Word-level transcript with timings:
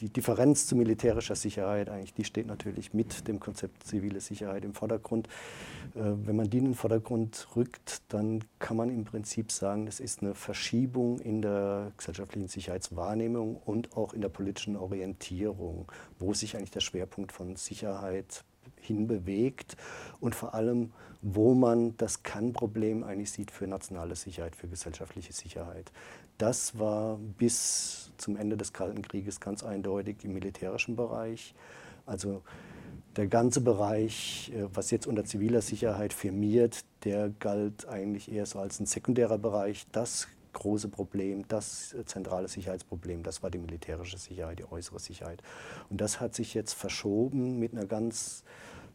die 0.00 0.10
Differenz 0.10 0.66
zu 0.66 0.76
militärischer 0.76 1.34
Sicherheit, 1.34 1.88
eigentlich, 1.88 2.14
die 2.14 2.24
steht 2.24 2.46
natürlich 2.46 2.94
mit 2.94 3.26
dem 3.26 3.40
Konzept 3.40 3.84
zivile 3.84 4.20
Sicherheit 4.20 4.64
im 4.64 4.74
Vordergrund. 4.74 5.28
Äh, 5.94 6.00
wenn 6.24 6.36
man 6.36 6.48
die 6.48 6.58
in 6.58 6.64
den 6.66 6.74
Vordergrund 6.74 7.48
rückt, 7.56 8.02
dann 8.08 8.44
kann 8.58 8.76
man 8.76 8.90
im 8.90 9.04
Prinzip 9.04 9.50
sagen, 9.50 9.86
das 9.86 10.00
ist 10.00 10.22
eine 10.22 10.34
Verschiebung 10.34 11.18
in 11.18 11.42
der 11.42 11.92
gesellschaftlichen 11.96 12.48
Sicherheitswahrnehmung 12.48 13.56
und 13.56 13.96
auch 13.96 14.14
in 14.14 14.20
der 14.20 14.28
politischen 14.28 14.76
Orientierung, 14.76 15.90
wo 16.18 16.32
sich 16.32 16.56
eigentlich 16.56 16.70
der 16.70 16.80
Schwerpunkt 16.80 17.32
von 17.32 17.56
Sicherheit 17.56 18.44
hinbewegt 18.88 19.76
und 20.20 20.34
vor 20.34 20.54
allem, 20.54 20.92
wo 21.22 21.54
man 21.54 21.96
das 21.96 22.22
Kann-Problem 22.22 23.04
eigentlich 23.04 23.30
sieht 23.30 23.50
für 23.50 23.66
nationale 23.66 24.16
Sicherheit, 24.16 24.56
für 24.56 24.68
gesellschaftliche 24.68 25.32
Sicherheit. 25.32 25.92
Das 26.38 26.78
war 26.78 27.18
bis 27.38 28.12
zum 28.18 28.36
Ende 28.36 28.56
des 28.56 28.72
Kalten 28.72 29.02
Krieges 29.02 29.40
ganz 29.40 29.62
eindeutig 29.62 30.24
im 30.24 30.34
militärischen 30.34 30.96
Bereich. 30.96 31.54
Also 32.06 32.42
der 33.16 33.26
ganze 33.26 33.60
Bereich, 33.60 34.52
äh, 34.54 34.68
was 34.72 34.90
jetzt 34.90 35.06
unter 35.06 35.24
ziviler 35.24 35.60
Sicherheit 35.60 36.12
firmiert, 36.12 36.84
der 37.04 37.30
galt 37.30 37.88
eigentlich 37.88 38.30
eher 38.30 38.46
so 38.46 38.60
als 38.60 38.80
ein 38.80 38.86
sekundärer 38.86 39.38
Bereich. 39.38 39.86
Das 39.92 40.28
große 40.52 40.88
Problem, 40.88 41.46
das 41.48 41.94
zentrale 42.06 42.48
Sicherheitsproblem, 42.48 43.22
das 43.22 43.42
war 43.42 43.50
die 43.50 43.58
militärische 43.58 44.18
Sicherheit, 44.18 44.58
die 44.58 44.70
äußere 44.70 44.98
Sicherheit. 44.98 45.42
Und 45.90 46.00
das 46.00 46.20
hat 46.20 46.34
sich 46.34 46.54
jetzt 46.54 46.72
verschoben 46.72 47.58
mit 47.58 47.72
einer 47.72 47.86
ganz 47.86 48.44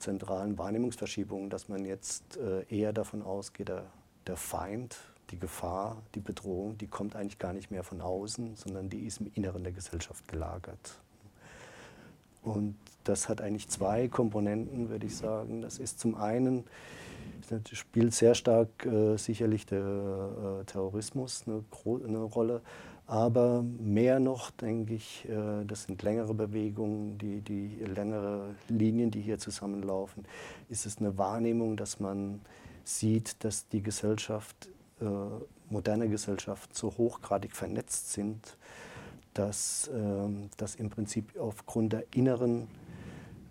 zentralen 0.00 0.58
Wahrnehmungsverschiebung, 0.58 1.50
dass 1.50 1.68
man 1.68 1.84
jetzt 1.84 2.36
äh, 2.38 2.64
eher 2.68 2.92
davon 2.92 3.22
ausgeht, 3.22 3.68
der, 3.68 3.84
der 4.26 4.36
Feind, 4.36 4.96
die 5.30 5.38
Gefahr, 5.38 6.02
die 6.14 6.20
Bedrohung, 6.20 6.76
die 6.78 6.86
kommt 6.86 7.14
eigentlich 7.14 7.38
gar 7.38 7.52
nicht 7.52 7.70
mehr 7.70 7.84
von 7.84 8.00
außen, 8.00 8.56
sondern 8.56 8.90
die 8.90 9.06
ist 9.06 9.20
im 9.20 9.30
Inneren 9.34 9.62
der 9.62 9.72
Gesellschaft 9.72 10.26
gelagert. 10.26 10.98
Und 12.42 12.76
das 13.04 13.28
hat 13.28 13.40
eigentlich 13.40 13.68
zwei 13.68 14.08
Komponenten, 14.08 14.88
würde 14.88 15.06
ich 15.06 15.16
sagen. 15.16 15.62
Das 15.62 15.78
ist 15.78 16.00
zum 16.00 16.14
einen, 16.14 16.64
spielt 17.72 18.14
sehr 18.14 18.34
stark 18.34 18.86
äh, 18.86 19.16
sicherlich 19.16 19.66
der 19.66 20.60
äh, 20.60 20.64
Terrorismus 20.64 21.44
eine, 21.46 21.64
eine, 22.04 22.18
Rolle, 22.18 22.62
aber 23.10 23.62
mehr 23.62 24.20
noch, 24.20 24.52
denke 24.52 24.94
ich, 24.94 25.28
äh, 25.28 25.64
das 25.66 25.82
sind 25.82 26.00
längere 26.04 26.32
Bewegungen, 26.32 27.18
die, 27.18 27.40
die 27.40 27.84
längere 27.84 28.54
Linien, 28.68 29.10
die 29.10 29.20
hier 29.20 29.36
zusammenlaufen, 29.40 30.24
ist 30.68 30.86
es 30.86 30.98
eine 30.98 31.18
Wahrnehmung, 31.18 31.76
dass 31.76 31.98
man 31.98 32.40
sieht, 32.84 33.42
dass 33.42 33.66
die 33.66 33.82
Gesellschaft, 33.82 34.68
äh, 35.00 35.06
moderne 35.70 36.08
Gesellschaft 36.08 36.72
so 36.76 36.96
hochgradig 36.96 37.56
vernetzt 37.56 38.12
sind, 38.12 38.56
dass, 39.34 39.88
äh, 39.88 40.28
dass 40.56 40.76
im 40.76 40.88
Prinzip 40.88 41.36
aufgrund 41.36 41.94
der 41.94 42.04
inneren 42.14 42.68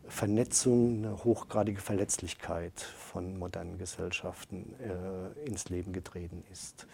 Vernetzung, 0.08 1.00
eine 1.00 1.22
hochgradige 1.26 1.82
Verletzlichkeit 1.82 2.80
von 2.80 3.38
modernen 3.38 3.78
Gesellschaften 3.78 4.74
äh, 4.80 5.46
ins 5.46 5.68
Leben 5.68 5.92
getreten 5.92 6.46
ist. 6.50 6.88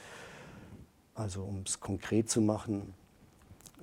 Also 1.15 1.43
um 1.43 1.63
es 1.65 1.79
konkret 1.79 2.29
zu 2.29 2.41
machen, 2.41 2.93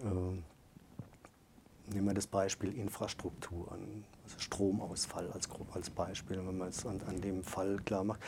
äh, 0.00 1.94
nehmen 1.94 2.06
wir 2.06 2.14
das 2.14 2.27
Beispiel 2.27 2.77
Infrastruktur 2.78 3.70
an, 3.72 4.05
also 4.24 4.39
Stromausfall 4.39 5.30
als, 5.33 5.48
als 5.72 5.91
Beispiel, 5.91 6.36
wenn 6.39 6.58
man 6.58 6.69
es 6.69 6.86
an, 6.86 7.00
an, 7.06 7.20
dem 7.20 7.42
Fall 7.42 7.78
klar 7.84 8.05
macht, 8.05 8.20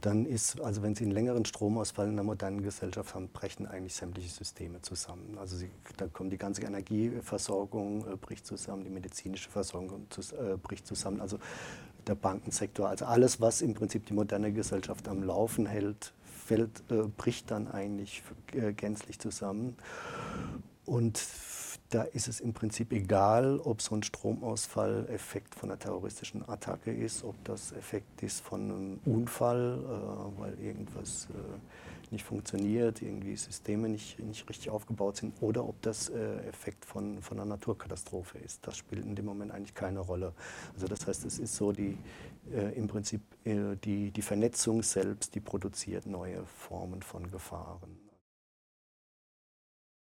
dann 0.00 0.26
ist, 0.26 0.60
also 0.60 0.82
wenn 0.82 0.94
Sie 0.94 1.04
einen 1.04 1.12
längeren 1.12 1.44
Stromausfall 1.44 2.06
in 2.06 2.12
einer 2.12 2.22
modernen 2.22 2.62
Gesellschaft 2.62 3.14
haben, 3.14 3.28
brechen 3.28 3.66
eigentlich 3.66 3.94
sämtliche 3.94 4.28
Systeme 4.28 4.80
zusammen. 4.82 5.36
Also 5.38 5.56
Sie, 5.56 5.70
da 5.96 6.06
kommt 6.06 6.32
die 6.32 6.38
ganze 6.38 6.62
Energieversorgung 6.62 8.06
äh, 8.12 8.16
bricht 8.16 8.46
zusammen, 8.46 8.84
die 8.84 8.90
medizinische 8.90 9.50
Versorgung 9.50 9.90
äh, 9.92 10.56
bricht 10.56 10.86
zusammen, 10.86 11.20
also 11.20 11.38
der 12.06 12.14
Bankensektor, 12.14 12.88
also 12.88 13.04
alles, 13.06 13.40
was 13.40 13.62
im 13.62 13.74
Prinzip 13.74 14.06
die 14.06 14.14
moderne 14.14 14.52
Gesellschaft 14.52 15.08
am 15.08 15.22
Laufen 15.22 15.66
hält, 15.66 16.12
fällt, 16.50 16.82
äh, 16.90 17.06
bricht 17.16 17.50
dann 17.52 17.68
eigentlich 17.68 18.24
äh, 18.54 18.72
gänzlich 18.72 19.20
zusammen. 19.20 19.76
Und 20.84 21.24
da 21.90 22.02
ist 22.02 22.26
es 22.26 22.40
im 22.40 22.52
Prinzip 22.52 22.92
egal, 22.92 23.60
ob 23.60 23.80
so 23.80 23.94
ein 23.94 24.02
Stromausfall 24.02 25.06
Effekt 25.10 25.54
von 25.54 25.70
einer 25.70 25.78
terroristischen 25.78 26.48
Attacke 26.48 26.92
ist, 26.92 27.22
ob 27.22 27.36
das 27.44 27.70
Effekt 27.72 28.22
ist 28.24 28.40
von 28.40 28.62
einem 28.62 29.00
Unfall, 29.04 29.78
äh, 29.78 30.40
weil 30.40 30.58
irgendwas 30.58 31.28
nicht 32.12 32.24
funktioniert, 32.24 33.02
irgendwie 33.02 33.36
Systeme 33.36 33.88
nicht, 33.88 34.18
nicht 34.18 34.48
richtig 34.48 34.70
aufgebaut 34.70 35.16
sind, 35.16 35.34
oder 35.40 35.66
ob 35.66 35.80
das 35.82 36.08
äh, 36.08 36.36
Effekt 36.48 36.84
von, 36.84 37.22
von 37.22 37.38
einer 37.38 37.46
Naturkatastrophe 37.46 38.38
ist. 38.38 38.66
Das 38.66 38.76
spielt 38.76 39.04
in 39.04 39.14
dem 39.14 39.24
Moment 39.24 39.52
eigentlich 39.52 39.74
keine 39.74 40.00
Rolle. 40.00 40.32
Also 40.74 40.86
das 40.86 41.06
heißt, 41.06 41.24
es 41.24 41.38
ist 41.38 41.54
so 41.56 41.72
die, 41.72 41.96
äh, 42.52 42.74
im 42.76 42.88
Prinzip 42.88 43.20
äh, 43.44 43.76
die, 43.84 44.10
die 44.10 44.22
Vernetzung 44.22 44.82
selbst, 44.82 45.34
die 45.34 45.40
produziert 45.40 46.06
neue 46.06 46.44
Formen 46.46 47.02
von 47.02 47.30
Gefahren. 47.30 47.98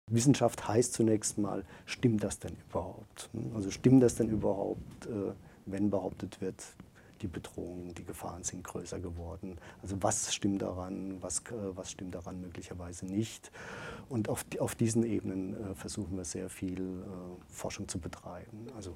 Wissenschaft 0.09 0.69
heißt 0.69 0.93
zunächst 0.93 1.37
mal, 1.37 1.65
stimmt 1.85 2.23
das 2.23 2.39
denn 2.39 2.57
überhaupt? 2.69 3.29
Also 3.55 3.73
stimmt 3.73 4.03
das 4.03 4.15
denn 4.15 4.29
überhaupt, 4.29 5.07
äh, 5.07 5.33
wenn 5.67 5.91
behauptet 5.91 6.41
wird, 6.41 6.63
die 7.23 7.27
Bedrohungen, 7.27 7.95
die 7.95 8.05
Gefahren 8.05 8.45
sind 8.45 8.65
größer 8.65 9.01
geworden. 9.01 9.57
Also 9.83 9.97
was 10.01 10.35
stimmt 10.35 10.63
daran, 10.63 11.17
was, 11.21 11.41
äh, 11.41 11.53
was 11.75 11.91
stimmt 11.91 12.15
daran 12.15 12.41
möglicherweise 12.41 13.07
nicht. 13.07 13.51
Und 14.09 14.29
auf, 14.29 14.45
auf 14.59 14.75
diesen 14.75 15.05
Ebenen 15.05 15.55
äh, 15.55 15.75
versuchen 15.75 16.17
wir 16.17 16.25
sehr 16.25 16.49
viel 16.49 16.81
äh, 16.81 17.53
Forschung 17.53 17.89
zu 17.89 17.99
betreiben. 17.99 18.67
Also 18.77 18.95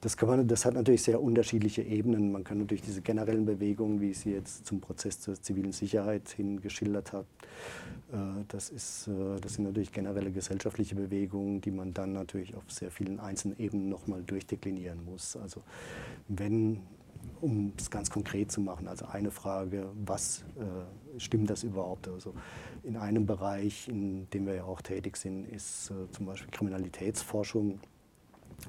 das, 0.00 0.16
kann 0.16 0.28
man, 0.28 0.46
das 0.46 0.64
hat 0.64 0.74
natürlich 0.74 1.02
sehr 1.02 1.20
unterschiedliche 1.20 1.82
Ebenen. 1.82 2.32
Man 2.32 2.44
kann 2.44 2.58
natürlich 2.58 2.82
diese 2.82 3.02
generellen 3.02 3.46
Bewegungen, 3.46 4.00
wie 4.00 4.10
ich 4.10 4.18
sie 4.18 4.32
jetzt 4.32 4.66
zum 4.66 4.80
Prozess 4.80 5.20
zur 5.20 5.40
zivilen 5.40 5.72
Sicherheit 5.72 6.28
hin 6.28 6.60
geschildert 6.60 7.12
habe, 7.12 7.26
das, 8.48 8.70
ist, 8.70 9.08
das 9.40 9.54
sind 9.54 9.64
natürlich 9.64 9.90
generelle 9.90 10.30
gesellschaftliche 10.30 10.94
Bewegungen, 10.94 11.60
die 11.60 11.70
man 11.70 11.92
dann 11.92 12.12
natürlich 12.12 12.54
auf 12.54 12.70
sehr 12.70 12.90
vielen 12.90 13.18
einzelnen 13.18 13.58
Ebenen 13.58 13.88
nochmal 13.88 14.22
durchdeklinieren 14.22 15.04
muss. 15.04 15.36
Also 15.36 15.62
wenn 16.28 16.80
um 17.40 17.72
es 17.78 17.90
ganz 17.90 18.10
konkret 18.10 18.50
zu 18.50 18.60
machen. 18.60 18.88
Also 18.88 19.06
eine 19.06 19.30
Frage, 19.30 19.88
was 20.04 20.44
äh, 20.58 21.20
stimmt 21.20 21.50
das 21.50 21.62
überhaupt? 21.62 22.08
Also 22.08 22.34
in 22.82 22.96
einem 22.96 23.26
Bereich, 23.26 23.88
in 23.88 24.28
dem 24.30 24.46
wir 24.46 24.54
ja 24.54 24.64
auch 24.64 24.80
tätig 24.80 25.16
sind, 25.16 25.46
ist 25.46 25.90
äh, 25.90 26.10
zum 26.12 26.26
Beispiel 26.26 26.50
Kriminalitätsforschung. 26.50 27.80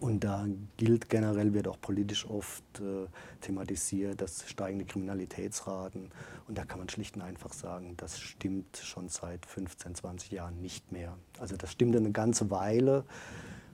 Und 0.02 0.24
da 0.24 0.46
gilt 0.76 1.10
generell, 1.10 1.54
wird 1.54 1.68
auch 1.68 1.80
politisch 1.80 2.30
oft 2.30 2.64
äh, 2.80 3.08
thematisiert, 3.42 4.22
dass 4.22 4.48
steigende 4.48 4.86
Kriminalitätsraten. 4.86 6.12
Und 6.48 6.58
da 6.58 6.66
kann 6.66 6.80
man 6.80 6.90
schlicht 6.90 7.16
und 7.16 7.22
einfach 7.22 7.54
sagen, 7.54 7.96
das 7.98 8.20
stimmt 8.20 8.78
schon 8.78 9.10
seit 9.10 9.46
15, 9.46 9.96
20 9.96 10.32
Jahren 10.32 10.62
nicht 10.62 10.92
mehr. 10.92 11.18
Also 11.40 11.56
das 11.56 11.72
stimmt 11.72 11.96
eine 11.96 12.12
ganze 12.12 12.52
Weile. 12.52 13.06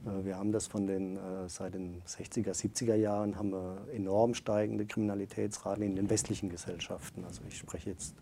Äh, 0.05 0.25
wir 0.25 0.37
haben 0.37 0.51
das 0.51 0.67
von 0.67 0.87
den, 0.87 1.17
äh, 1.17 1.47
seit 1.47 1.73
den 1.73 2.01
60er, 2.03 2.53
70er 2.53 2.95
Jahren 2.95 3.37
haben 3.37 3.51
wir 3.51 3.87
enorm 3.91 4.33
steigende 4.33 4.85
Kriminalitätsraten 4.85 5.83
in 5.83 5.95
den 5.95 6.09
westlichen 6.09 6.49
Gesellschaften. 6.49 7.23
Also 7.25 7.41
ich 7.47 7.57
spreche 7.57 7.91
jetzt 7.91 8.15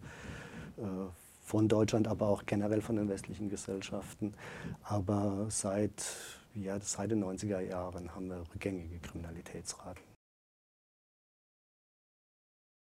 äh, 0.78 0.84
von 1.44 1.68
Deutschland, 1.68 2.08
aber 2.08 2.28
auch 2.28 2.46
generell 2.46 2.81
von 2.81 2.96
den 2.96 3.09
westlichen 3.09 3.50
Gesellschaften. 3.50 4.34
Aber 4.84 5.47
seit, 5.50 6.03
ja, 6.56 6.80
seit 6.80 7.12
den 7.12 7.24
90er 7.24 7.59
Jahren 7.59 8.16
haben 8.16 8.30
wir 8.30 8.44
rückgängige 8.53 9.00
Kriminalitätsraten. 9.00 10.10